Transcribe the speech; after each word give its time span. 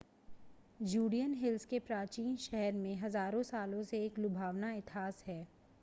Judean 0.83 1.33
hills 1.33 1.65
के 1.65 1.79
प्राचीन 1.79 2.35
शहर 2.39 2.71
में 2.75 2.95
हज़ारों 2.95 3.43
सालों 3.45 3.83
से 3.83 4.03
एक 4.05 4.19
लुभावना 4.19 4.71
इतिहास 4.73 5.23
है 5.27 5.45